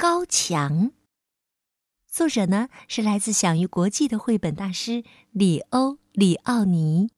[0.00, 0.88] 高墙》。
[2.06, 7.10] 作者呢是来自享誉国际的绘本大师里欧·里奥尼。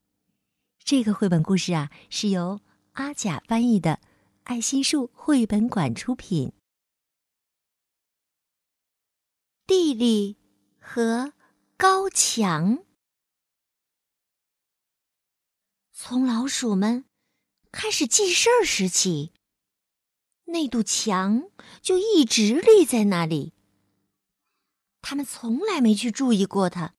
[0.83, 2.61] 这个绘本故事啊是由
[2.95, 4.01] 阿甲翻译的，
[4.43, 6.53] 爱心树绘本馆出品。
[9.65, 10.37] 地利
[10.81, 11.35] 和
[11.77, 12.83] 高墙，
[15.93, 17.05] 从老鼠们
[17.71, 19.33] 开始记事儿时起，
[20.53, 21.45] 那堵墙
[21.81, 23.55] 就一直立在那里。
[25.01, 26.95] 他们从来没去注意过它，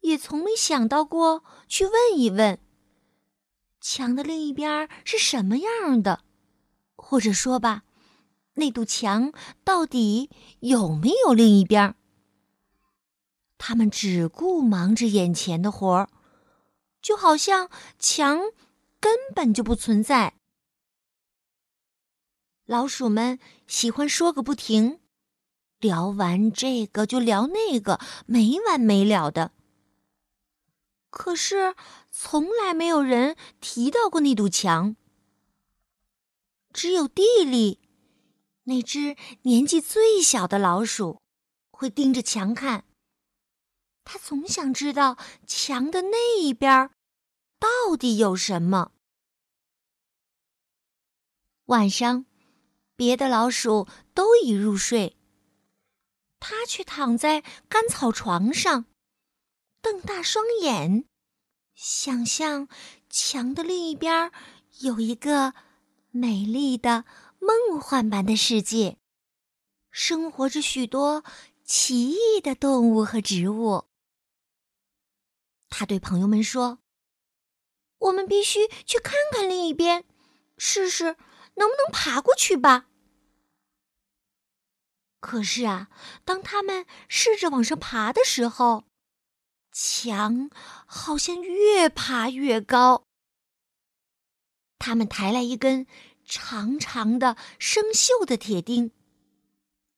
[0.00, 2.58] 也从没想到过去问一问
[3.80, 6.24] 墙的另一边是什么样的，
[6.96, 7.84] 或者说吧，
[8.54, 11.94] 那堵墙到底有没有另一边？
[13.58, 16.08] 他们只顾忙着眼前的活儿，
[17.00, 18.40] 就好像墙
[18.98, 20.34] 根本就不存在。
[22.66, 25.00] 老鼠们喜欢说个不停。
[25.80, 29.52] 聊完这个就聊那个，没完没了的。
[31.10, 31.74] 可是
[32.10, 34.96] 从来没有人提到过那堵墙。
[36.72, 37.80] 只有地里
[38.64, 41.20] 那只年纪最小的老鼠
[41.70, 42.84] 会盯着墙看。
[44.04, 46.90] 他总想知道墙的那一边
[47.58, 48.92] 到底有什么。
[51.66, 52.26] 晚上，
[52.96, 55.16] 别的老鼠都已入睡。
[56.40, 58.84] 他却躺在干草床上，
[59.80, 61.06] 瞪大双眼，
[61.74, 62.68] 想象
[63.08, 64.30] 墙的另一边
[64.80, 65.54] 有一个
[66.10, 67.04] 美丽的
[67.38, 68.98] 梦幻般的世界，
[69.90, 71.24] 生活着许多
[71.64, 73.84] 奇异的动物和植物。
[75.70, 76.78] 他对朋友们说
[77.98, 80.04] ：“我们必须去看看另一边，
[80.58, 81.16] 试试
[81.54, 82.86] 能不能爬过去吧。”
[85.20, 85.88] 可是啊，
[86.24, 88.84] 当他们试着往上爬的时候，
[89.72, 90.50] 墙
[90.86, 93.06] 好像越爬越高。
[94.78, 95.86] 他们抬来一根
[96.26, 98.92] 长长的生锈的铁钉，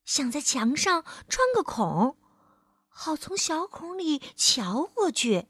[0.05, 2.17] 想在墙上穿个孔，
[2.89, 5.49] 好从小孔里瞧过去。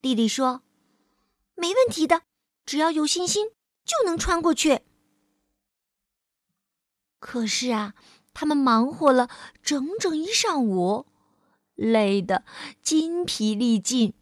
[0.00, 0.64] 弟弟说
[1.54, 2.22] ：“没问题的，
[2.66, 3.52] 只要有信心，
[3.84, 4.80] 就能穿过去。”
[7.18, 7.94] 可是啊，
[8.32, 9.28] 他们忙活了
[9.62, 11.06] 整整一上午，
[11.74, 12.44] 累得
[12.82, 14.14] 筋疲力尽。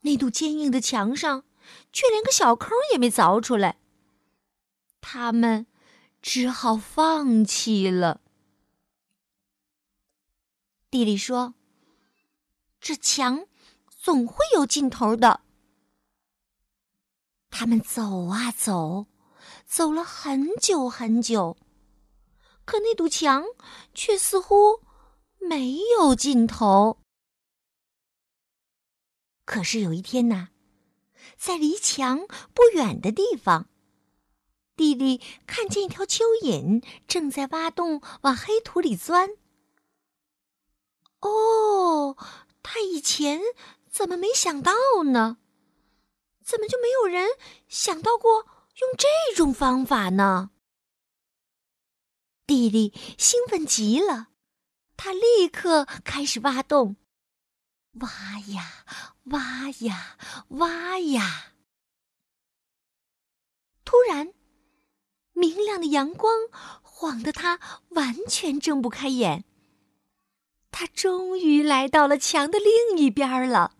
[0.00, 1.44] 那堵坚硬的墙上，
[1.92, 3.78] 却连个小坑也没凿出来。
[5.00, 5.66] 他们
[6.22, 8.20] 只好放弃了。
[10.90, 11.54] 地里说
[12.80, 13.46] ：“这墙
[13.90, 15.42] 总会有尽头的。”
[17.58, 19.06] 他们走啊走，
[19.64, 21.56] 走了很久很久。
[22.66, 23.46] 可那堵墙
[23.94, 24.82] 却似乎
[25.38, 26.98] 没有尽头。
[29.46, 30.48] 可是有一天呐，
[31.38, 33.70] 在离墙不远的地方，
[34.76, 39.30] 弟弟看见一条蚯蚓正在挖洞往黑土里钻。
[41.20, 42.18] 哦，
[42.62, 43.40] 他以前
[43.88, 44.74] 怎么没想到
[45.10, 45.38] 呢？
[46.46, 47.30] 怎么就没有人
[47.66, 48.46] 想到过
[48.76, 50.50] 用这种方法呢？
[52.46, 54.28] 弟弟兴奋极了，
[54.96, 56.94] 他立刻开始挖洞，
[57.94, 58.84] 挖呀
[59.24, 60.16] 挖呀
[60.50, 61.54] 挖呀。
[63.84, 64.32] 突然，
[65.32, 66.48] 明亮的阳光
[66.80, 67.58] 晃得他
[67.88, 69.44] 完全睁不开眼。
[70.70, 73.75] 他终于来到了墙的另一边了。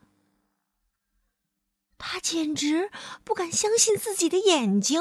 [1.99, 2.91] 他简直
[3.25, 5.01] 不敢相信自己的眼睛。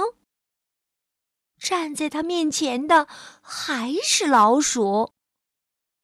[1.57, 3.07] 站在他面前的
[3.41, 5.13] 还是老鼠，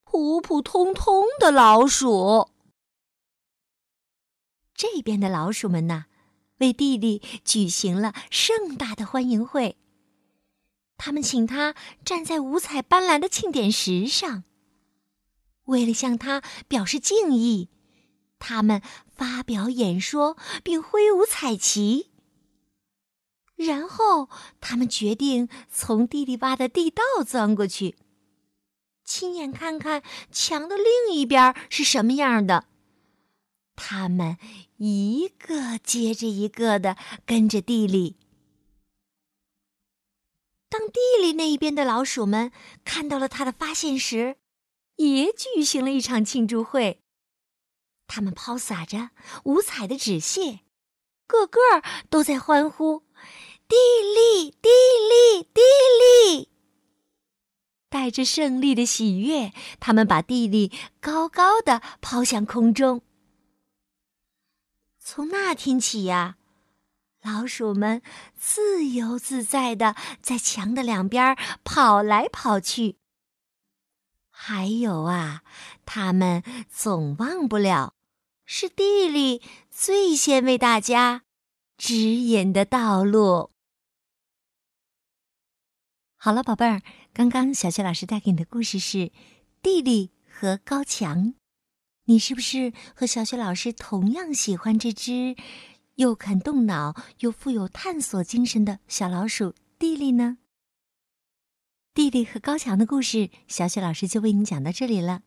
[0.04, 2.50] 普普通通的老鼠。
[4.74, 6.06] 这边的老鼠们呢，
[6.58, 9.78] 为弟弟举行了盛大的欢迎会。
[10.98, 14.44] 他们请他站在五彩斑斓的庆典石上，
[15.66, 17.70] 为了向他表示敬意，
[18.42, 22.10] 他们发表演说并挥舞彩旗。
[23.56, 24.28] 然后
[24.60, 27.96] 他们决定从地里挖的地道钻过去，
[29.06, 30.02] 亲眼看看
[30.32, 32.66] 墙的另一边是什么样的。
[33.76, 34.38] 他们
[34.78, 38.18] 一个接着一个的跟着地里。
[40.68, 42.52] 当地里那一边的老鼠们
[42.84, 44.38] 看到了他的发现时，
[44.96, 47.02] 也举行了一场庆祝会。
[48.14, 49.12] 他们抛洒着
[49.46, 50.60] 五彩的纸屑，
[51.26, 51.60] 个个
[52.10, 53.06] 都在欢呼
[53.70, 54.68] ：“地利，地
[55.10, 55.62] 利，地
[56.02, 56.50] 利！”
[57.88, 63.02] 带着胜利的喜悦，他们把地利高高的抛向空中。
[65.00, 66.36] 从那天起呀。
[67.24, 68.02] 老鼠们
[68.36, 72.98] 自由自在的在墙的两边跑来跑去。
[74.32, 75.44] 还有啊，
[75.86, 77.94] 他们总忘不了，
[78.54, 81.24] 是地里最先为大家
[81.78, 83.50] 指引的道路。
[86.18, 86.82] 好了，宝贝儿，
[87.14, 88.98] 刚刚小雪老师带给你的故事是
[89.62, 91.28] 《地利和高墙》，
[92.04, 95.38] 你是不是和小雪老师同样喜欢这只？
[95.96, 100.40] 又肯动脑又富有探索精神的小老鼠蒂莉呢？
[101.94, 105.22] 蒂莉和高强的故事，小雪老师就为你讲到这里了。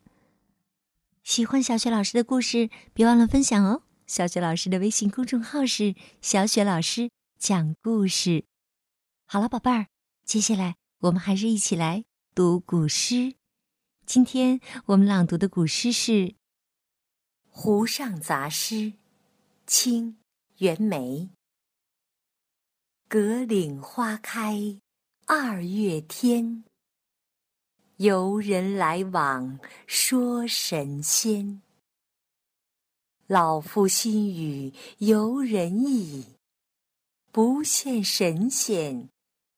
[1.25, 3.83] 喜欢小雪老师的故事，别忘了分享哦。
[4.07, 8.45] 小雪老师的微信公众号是“小雪老师讲故事”。
[9.25, 9.87] 好了，宝贝儿，
[10.27, 12.05] 接下来我们还是一起来
[12.35, 13.37] 读古诗。
[14.05, 16.13] 今天我们朗读的古诗是
[17.49, 18.75] 《湖上杂诗》，
[19.67, 20.19] 清。
[20.59, 21.31] 袁枚。
[23.09, 24.79] 葛岭花开
[25.27, 26.65] 二月天，
[27.99, 31.63] 游人来往说神仙。
[33.29, 36.27] 老夫心语游人意，
[37.31, 39.09] 不羡神仙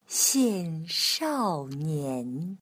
[0.06, 2.58] 羡少年。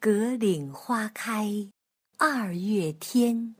[0.00, 1.70] 葛岭花开
[2.16, 3.54] 二月天。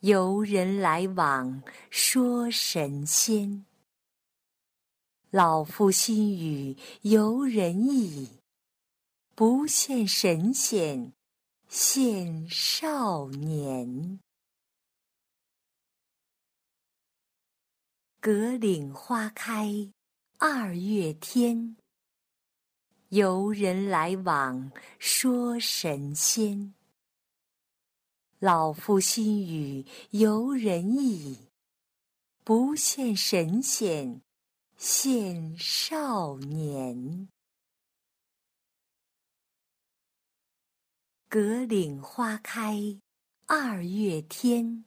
[0.00, 3.64] 游人来往说神仙，
[5.36, 8.28] 老夫心语游人意，
[9.34, 11.12] 不羡神仙
[11.68, 14.20] 羡少年。
[18.20, 19.90] 葛岭花开
[20.38, 21.76] 二月天，
[23.08, 24.70] 游人来往
[25.00, 26.72] 说神仙。
[28.38, 31.48] 老夫心语游人意，
[32.44, 34.20] 不羡神仙
[34.86, 37.26] 羡少年。
[41.26, 43.00] 葛岭花开
[43.46, 44.84] 二月天，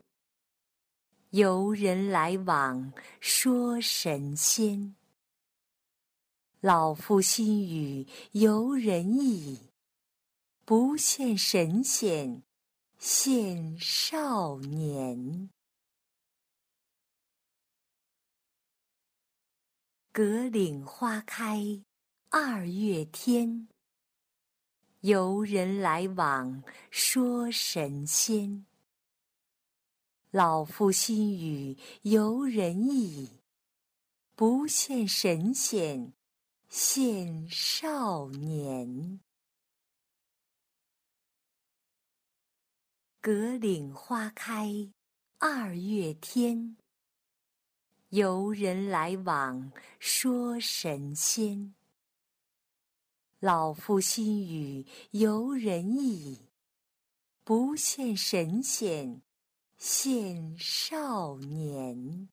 [1.32, 4.96] 游人来往说神仙。
[6.60, 9.72] 老夫心语游人意，
[10.64, 12.44] 不羡神仙。
[13.00, 15.50] 羡少年。
[20.18, 21.84] 葛岭花开
[22.30, 23.68] 二月天，
[25.02, 28.66] 游人来往说神仙。
[30.32, 33.30] 老夫心语游人意，
[34.34, 36.12] 不羡神仙
[36.68, 39.20] 羡少年。
[43.22, 44.92] 葛岭花开
[45.38, 46.76] 二月天，
[48.10, 51.76] 游人来往说神仙。
[53.40, 56.48] 老夫心语游人意，
[57.44, 59.22] 不羡神仙
[59.78, 62.30] 羡少年。